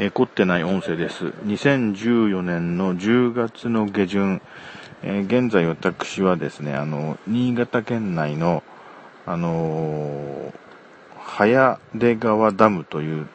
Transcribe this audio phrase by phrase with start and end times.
[0.00, 1.24] えー、凝ってない音声です。
[1.26, 4.40] 2014年の10月の下旬、
[5.02, 8.62] えー、現在私はですね、あの、新潟県内の、
[9.26, 10.52] あのー、
[11.18, 13.26] 早出川ダムという、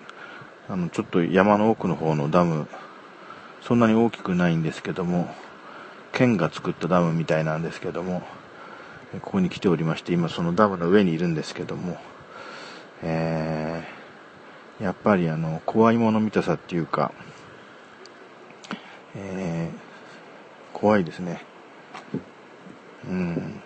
[0.69, 2.69] あの、ちょっと山の奥の方のダム、
[3.61, 5.35] そんなに大きくないんですけども、
[6.13, 8.21] 県が作ったダムみたいなんですけども、
[9.21, 11.97] ここに来ておりまして、今そのダムの上にいるんですけども、
[13.01, 13.62] えー
[14.83, 17.13] やっぱりあの、怖いもの見たさっていうか、
[19.15, 21.41] えー、怖いですね。
[23.09, 23.61] うん。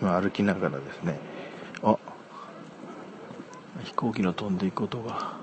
[0.00, 1.18] 歩きながらですね、
[1.82, 1.96] あ
[3.82, 5.37] 飛行機の飛んでいく音が。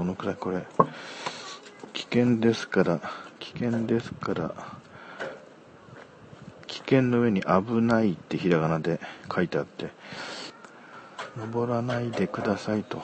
[0.00, 0.62] どのくらいこれ、
[1.92, 3.02] 危険ですから、
[3.38, 4.54] 危険ですから、
[6.66, 8.98] 危険の上に危ないってひらがなで
[9.30, 9.90] 書いてあって、
[11.36, 13.02] 登らないでくださいと。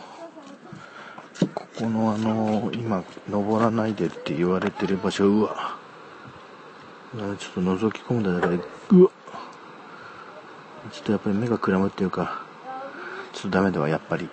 [1.54, 5.76] ここのあの、今、登らないでって言われてる場所、うわ。
[7.14, 9.10] ちょっと覗き込んだだけで、うわ。
[10.90, 12.40] ちょっとやっぱり目がくらむっていうか、
[13.34, 14.30] ちょっとダメだわ、やっぱり。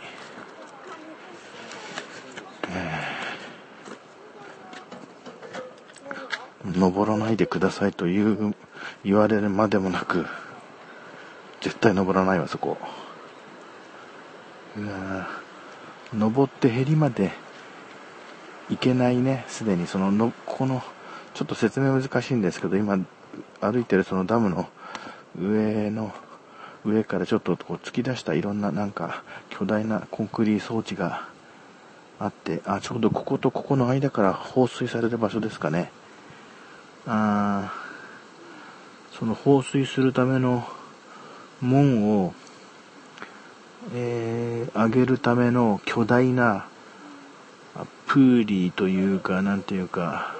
[6.65, 8.55] 登らないでくださいという
[9.03, 10.25] 言われるまでもなく
[11.61, 12.77] 絶対登らないわそこ
[16.13, 17.31] 登ってヘリまで
[18.69, 20.81] 行けないねすでにそののこの
[21.33, 22.97] ちょっと説明難しいんですけど今
[23.59, 24.67] 歩いてるそのダムの
[25.39, 26.13] 上の
[26.85, 31.27] 上からちょっとこう突き出したいろんななんか巨大なコンクリート装置が
[32.19, 35.91] あって、あ、ちょうどこことここの間から放水される場所ですかね。
[37.05, 37.73] あ
[39.11, 40.67] その放水するための
[41.61, 42.33] 門を、
[43.93, 46.67] えー、上げるための巨大な
[48.07, 50.35] プーリーというか、なんていうか、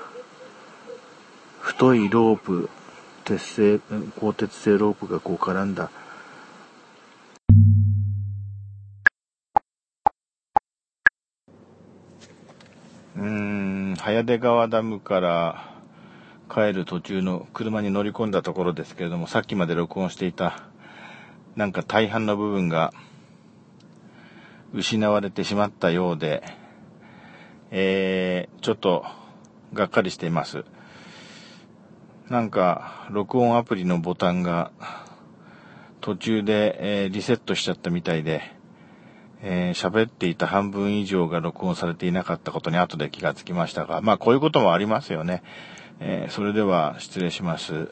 [1.59, 2.69] 太いロープ、
[3.25, 3.79] 鉄製、
[4.19, 5.89] 鋼鉄製ロープがこう絡んだ。
[13.15, 15.72] うーん、早出川ダムから
[16.53, 20.63] 帰る途中の車に乗り込んだところですけれども、さっきまで録音していた、
[21.55, 22.93] なんか大半の部分が
[24.73, 26.43] 失われてしまったようで、
[27.71, 29.03] えー、ちょっと
[29.73, 30.63] がっかりしています。
[32.29, 34.71] なんか、録音アプリのボタンが
[36.01, 38.41] 途中で、えー、リセットしちゃったみたいで、
[39.41, 45.43] えー、喋っていた半分以上が録音されていなかったことに後で気がつきましたが、まあこういうこともありますよね。
[46.05, 47.87] えー、それでは失礼します。